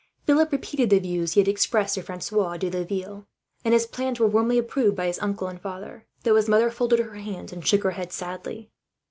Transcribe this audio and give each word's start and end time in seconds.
Philip 0.25 0.51
repeated 0.51 0.89
the 0.89 0.97
views 0.97 1.33
he 1.33 1.41
had 1.41 1.47
expressed 1.47 1.93
to 1.93 2.01
Francois 2.01 2.57
de 2.57 2.71
Laville, 2.71 3.27
and 3.63 3.71
his 3.71 3.85
plans 3.85 4.19
were 4.19 4.25
warmly 4.25 4.57
approved 4.57 4.97
by 4.97 5.05
his 5.05 5.19
uncle 5.19 5.47
and 5.47 5.61
father; 5.61 6.07
though 6.23 6.35
his 6.37 6.49
mother 6.49 6.71
folded 6.71 6.97
her 7.01 7.13
hands, 7.17 7.53
and 7.53 7.67
shook 7.67 7.83
her 7.83 7.91
head 7.91 8.11
sadly. 8.11 8.71